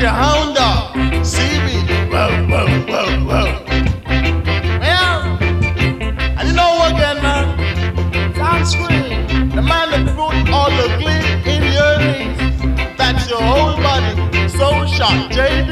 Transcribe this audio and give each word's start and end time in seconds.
your 0.00 0.08
hound 0.08 0.54
dog. 0.56 0.94
CB. 1.22 2.10
Whoa, 2.10 2.30
whoa, 2.48 2.66
whoa, 2.90 3.04
whoa. 3.28 3.48
Well, 4.80 5.20
man? 7.22 7.44
The 9.54 9.62
man 9.62 9.90
that 9.90 10.08
all 10.52 10.70
the 10.70 10.88
glee 11.00 11.26
in 11.52 11.62
your 11.76 11.94
knees. 12.00 12.96
That's 12.96 13.28
your 13.28 13.42
whole 13.42 13.76
body. 13.76 14.48
So 14.48 14.86
sharp, 14.86 15.30
JD. 15.32 15.69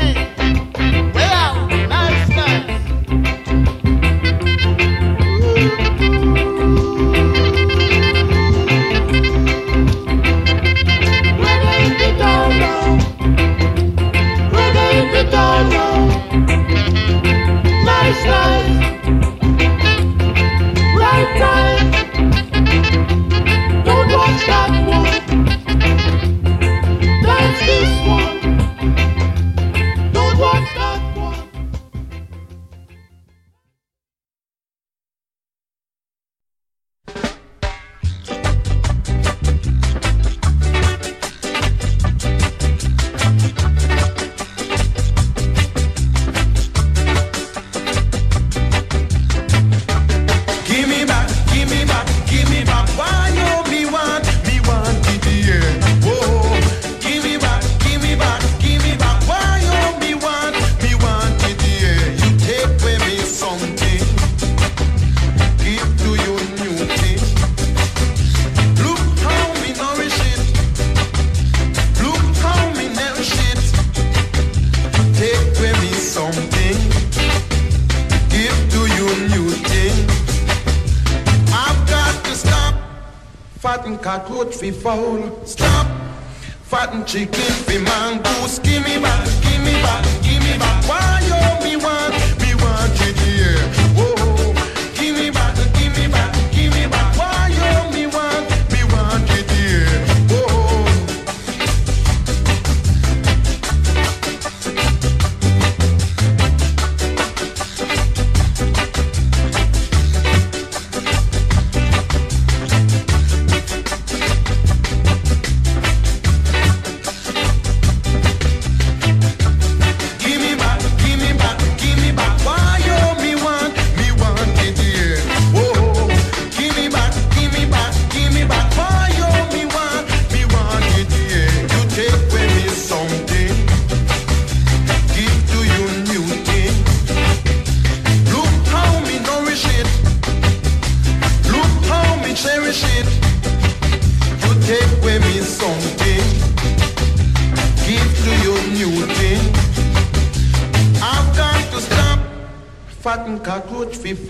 Stop, 85.45 85.87
fighting, 86.63 87.05
chicken. 87.05 87.48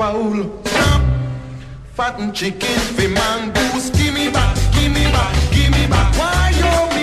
Raul. 0.09 0.49
Fat 1.95 2.17
chicken, 2.33 2.97
the 2.97 3.09
man, 3.09 3.53
goose, 3.53 3.91
give 3.91 4.15
me 4.15 4.31
back, 4.31 4.57
give 4.73 4.93
me 4.93 5.05
back, 5.13 5.35
give 5.53 5.71
me 5.71 5.87
back. 5.87 6.17
Why 6.17 6.53
you? 6.57 6.98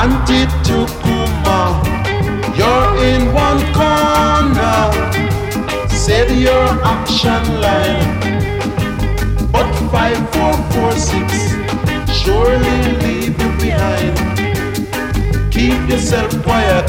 Auntie 0.00 0.46
you're 2.56 3.04
in 3.04 3.34
one 3.34 3.58
corner. 3.74 4.92
Set 5.88 6.30
your 6.38 6.68
action 6.84 7.42
line, 7.60 8.06
but 9.50 9.68
five 9.90 10.18
four 10.30 10.54
four 10.70 10.92
six 10.92 11.50
surely 12.20 12.78
leave 13.02 13.40
you 13.42 13.50
behind. 13.58 14.14
Keep 15.52 15.90
yourself 15.90 16.30
quiet. 16.44 16.88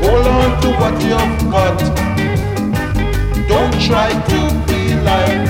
Hold 0.00 0.26
on 0.26 0.62
to 0.62 0.68
what 0.80 0.96
you've 1.08 1.50
got. 1.52 1.76
Don't 3.48 3.76
try 3.82 4.08
to 4.32 4.40
be 4.66 4.94
like 5.10 5.46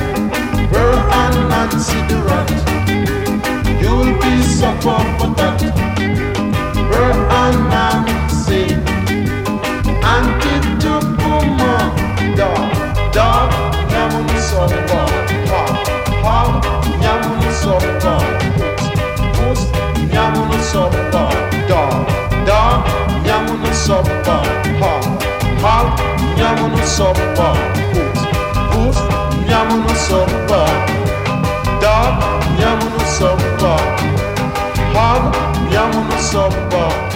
her 0.75 0.93
and 1.23 1.37
Nancy 1.51 2.01
Durant. 2.09 2.51
You'll 3.81 4.19
be 4.19 4.43
suffer 4.43 4.99
for 5.19 5.35
that. 5.37 5.90
soppa, 23.85 24.43
ha, 24.81 24.99
ha, 25.63 25.95
andiamo 26.19 26.67
non 26.69 26.85
soppa, 26.85 27.53
us, 27.95 28.21
us, 28.77 28.99
andiamo 29.31 29.77
non 29.77 29.95
soppa, 29.95 30.65
da, 31.81 32.19
andiamo 32.45 32.85
non 32.85 33.07
soppa, 33.07 33.75
ha, 34.95 35.31
andiamo 35.55 36.05
non 36.09 36.19
soppa. 36.19 37.10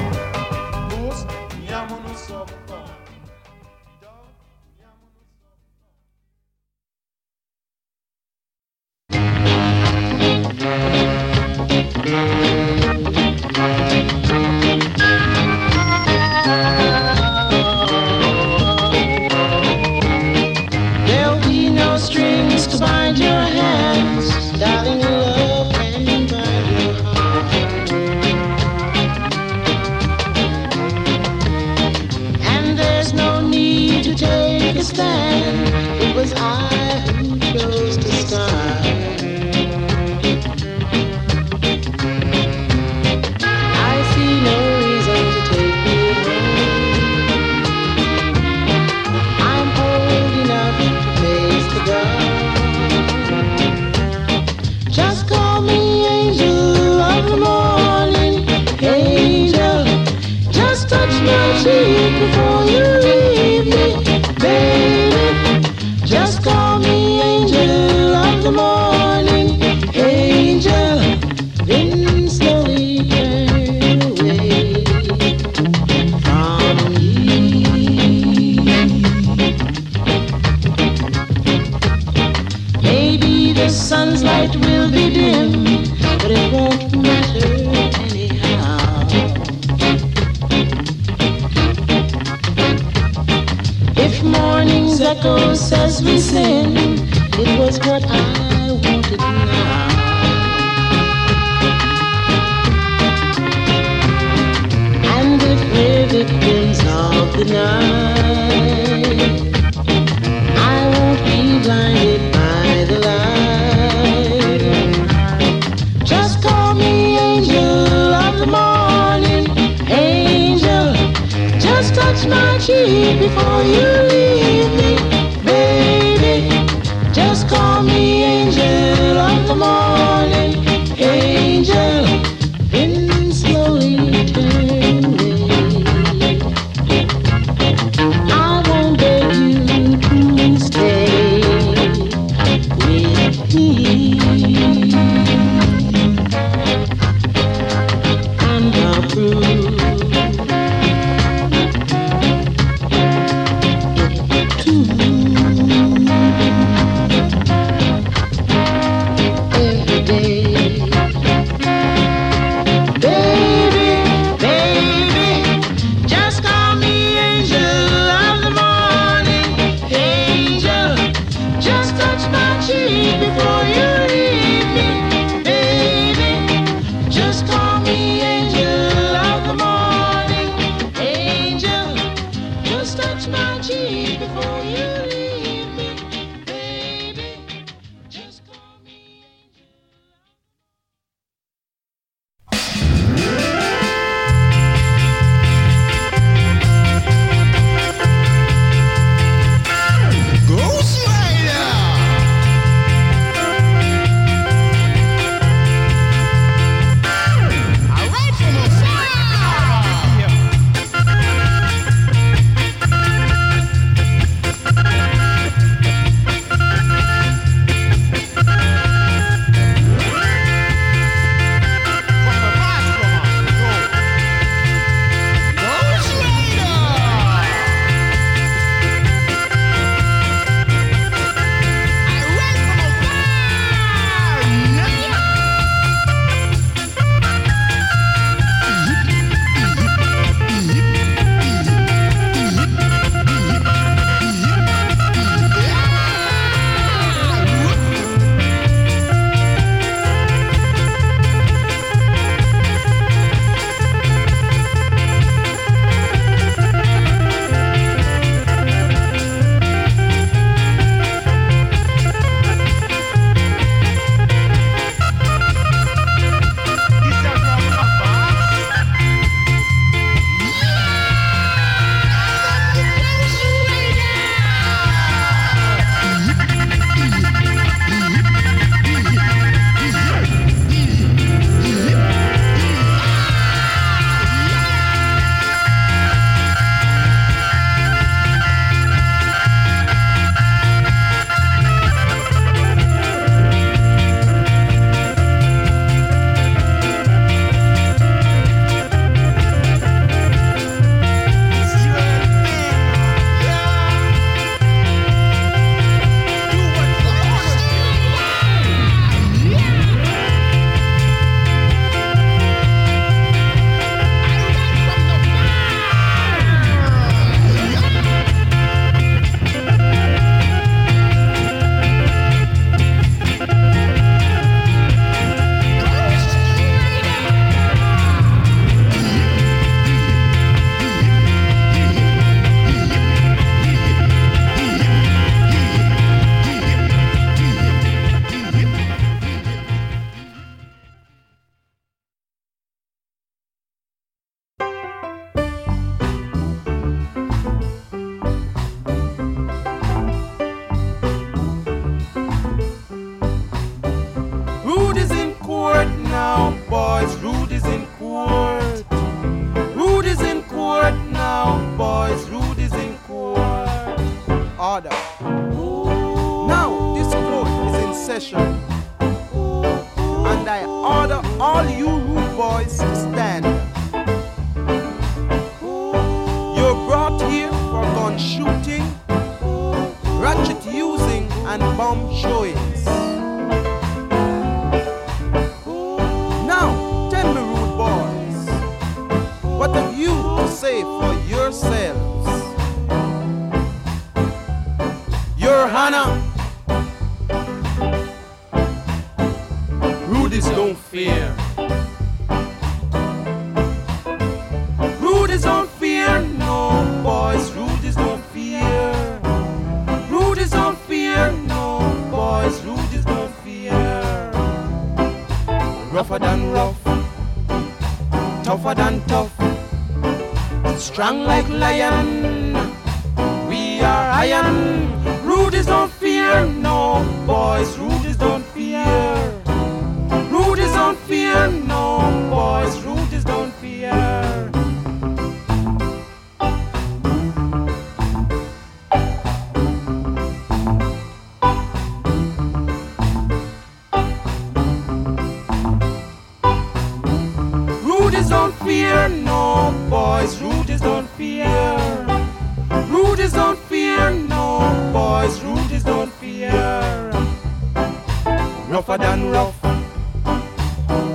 tougher 458.87 459.03
than 459.03 459.31
rough, 459.31 459.61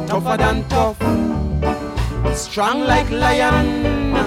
tougher 0.08 0.38
than 0.38 0.68
tough, 0.70 0.98
strong 2.36 2.82
like 2.82 3.10
lion. 3.12 4.26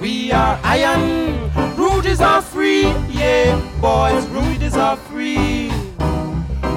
We 0.00 0.30
are 0.30 0.58
iron. 0.62 1.50
Rudies 1.76 2.20
are 2.20 2.40
free, 2.40 2.82
yeah, 3.10 3.60
boys. 3.80 4.24
Rudies 4.28 4.76
are 4.76 4.96
free. 4.96 5.72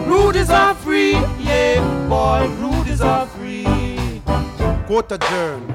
Rudies 0.08 0.50
are 0.50 0.74
free, 0.74 1.12
yeah, 1.40 1.80
boys. 2.10 2.50
Rudies 2.58 3.02
are 3.02 3.28
free. 3.28 4.22
Court 4.88 5.12
adjourned. 5.12 5.75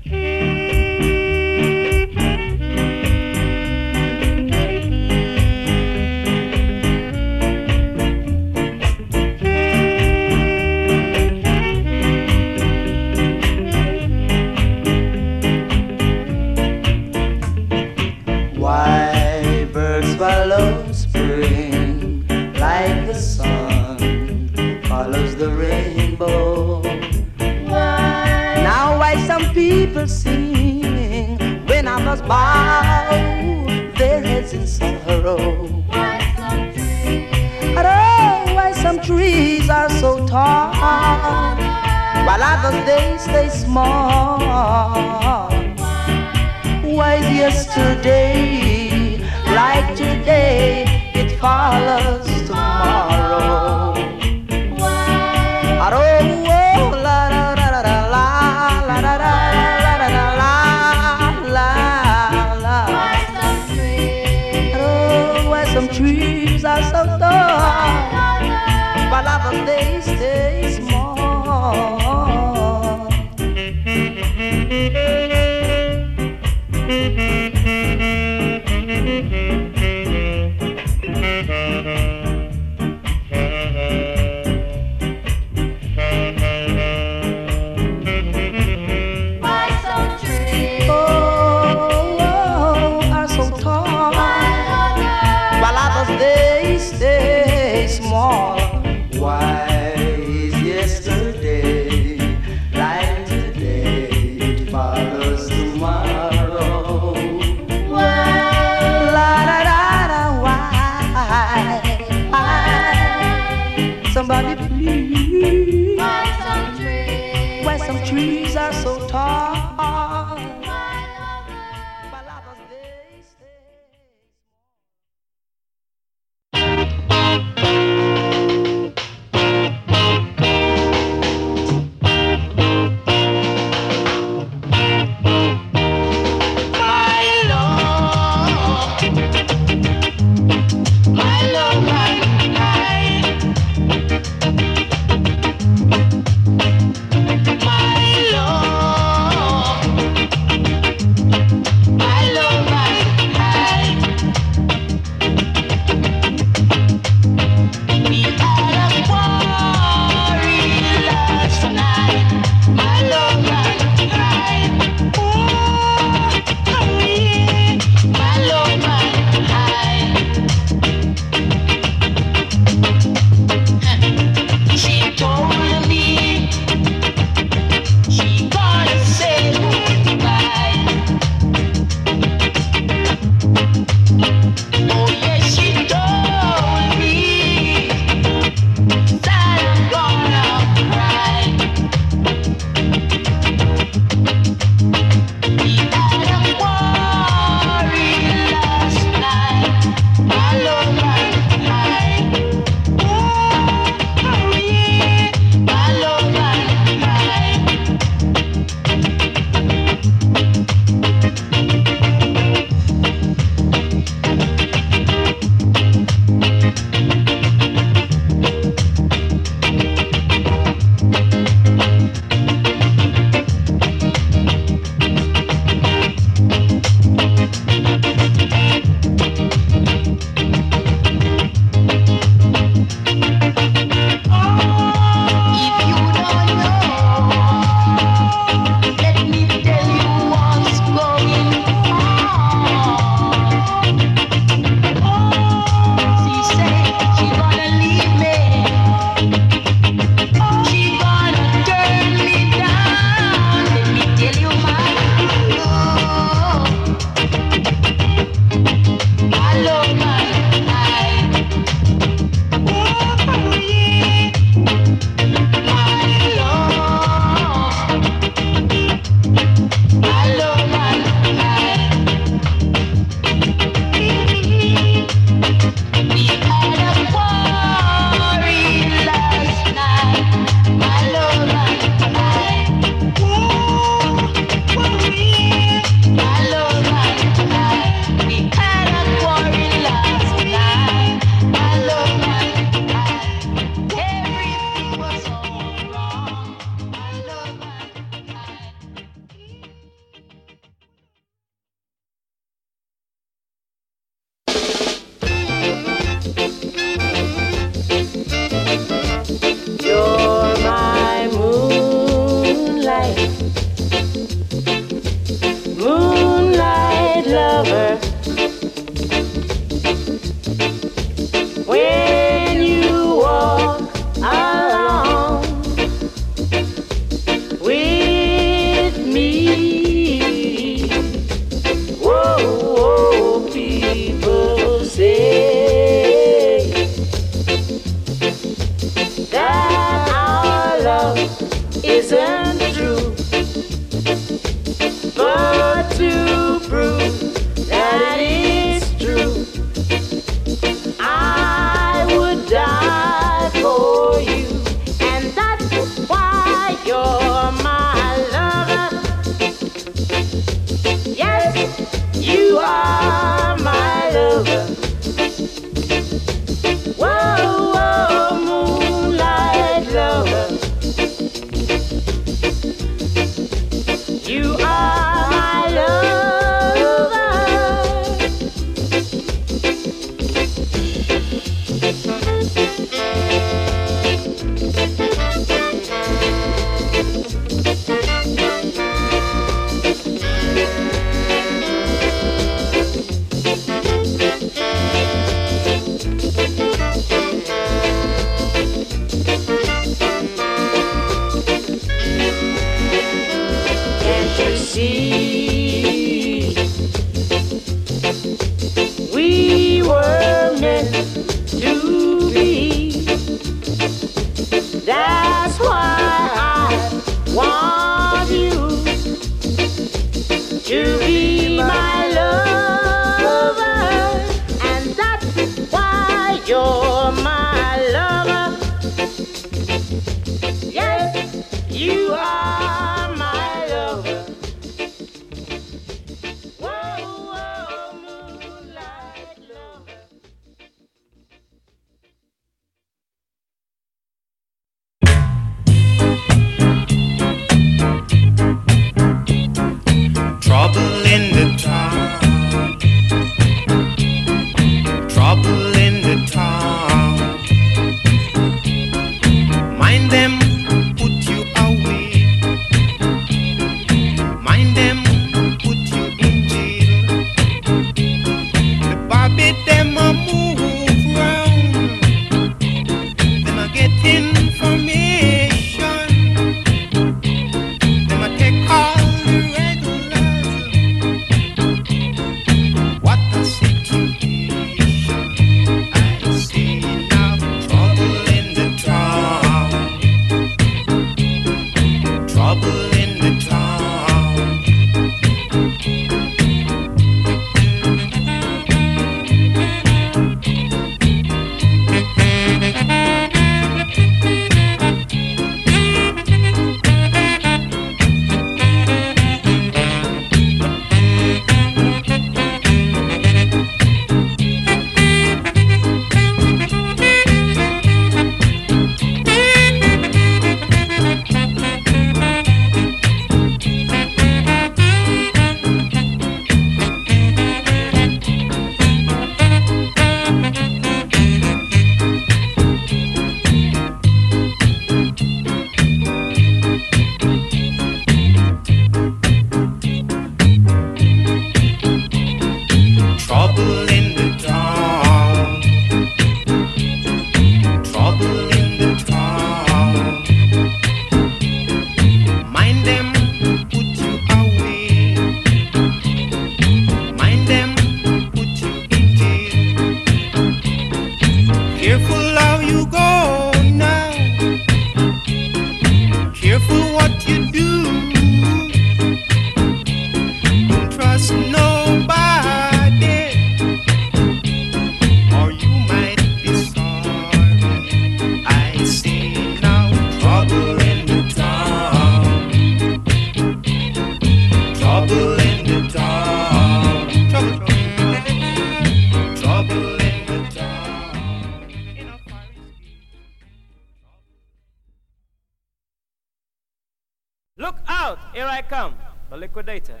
Here 598.40 598.48
I 598.48 598.62
come, 598.62 598.94
the 599.28 599.36
liquidator. 599.36 600.00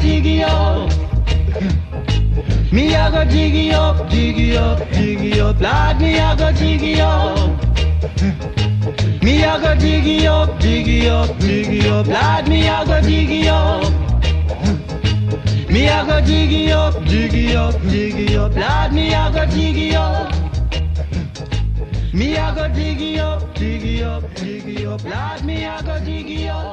Diggy 0.00 0.42
up. 0.42 0.90
Me 2.72 2.94
I 2.94 3.10
go 3.10 3.24
diggy 3.24 3.72
up, 3.72 3.96
diggy 4.10 4.56
up, 4.56 4.78
diggy 4.88 5.40
up. 5.40 5.60
lad. 5.60 6.00
me 6.00 6.18
I 6.18 6.36
go 6.36 6.52
diggy 6.52 6.98
up. 7.00 7.62
Me 9.22 9.44
I 9.44 9.60
go 9.60 9.74
diggy 9.76 10.26
up, 10.26 10.58
diggy 10.60 11.06
up, 11.06 11.30
diggy 11.38 11.90
up. 11.90 12.06
lad. 12.06 12.48
me 12.48 12.68
I 12.68 12.84
go 12.84 13.00
diggy 13.00 13.46
up. 13.46 13.92
Me 15.70 15.88
I 15.88 16.06
go 16.06 16.20
diggy 16.26 16.70
up, 16.70 16.94
diggy 17.04 17.54
up, 17.54 17.74
diggy 17.82 18.36
up. 18.38 18.54
lad. 18.56 18.92
me 18.92 19.14
I 19.14 19.30
go 19.32 19.46
diggy 19.46 19.94
up. 19.94 20.40
Me 22.12 22.36
I 22.36 22.54
go 22.54 22.68
dig 22.74 23.18
up, 23.18 23.54
dig 23.54 24.02
up, 24.02 24.34
dig 24.34 24.84
up. 24.84 25.04
Lord, 25.04 25.44
me 25.44 25.64
I 25.64 25.80
go 25.80 26.04
dig 26.04 26.48
up. 26.48 26.69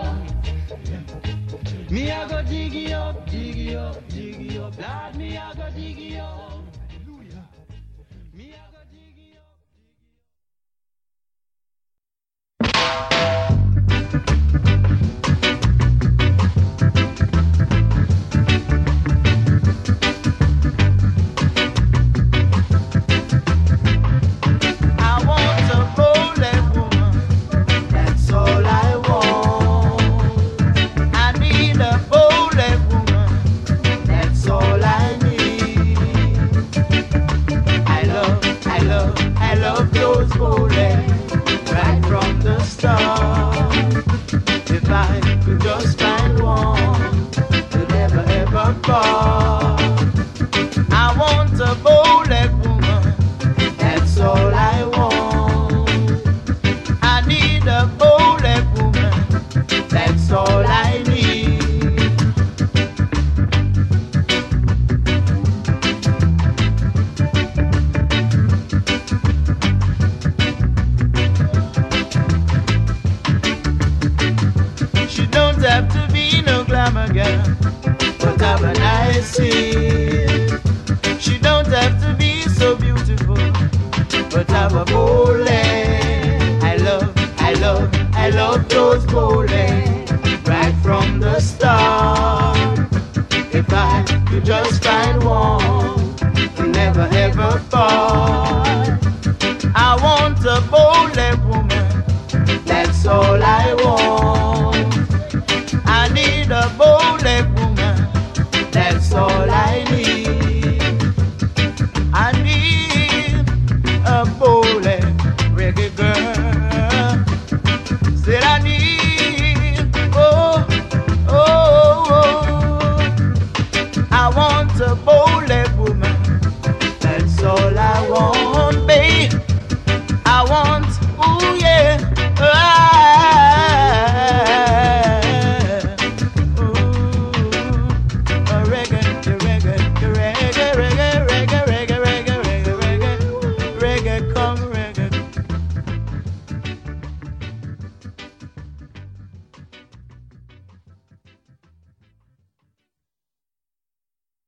Me, 1.90 2.12
I 2.12 2.28
go 2.28 2.44
dig 2.44 2.74
you 2.74 2.96
up, 2.96 3.30
dig 3.30 3.56
you 3.56 3.78
up, 3.78 4.10
dig 4.10 4.52
you 4.52 4.62
up, 4.64 4.78
lad, 4.78 5.16
me, 5.16 5.38
I 5.38 5.47
If 42.80 42.86
I 44.88 45.20
could 45.44 45.62
just 45.62 46.00
find 46.00 46.40
one 46.44 47.32
to 47.32 47.88
never 47.90 48.20
ever 48.20 48.74
fall. 48.84 49.57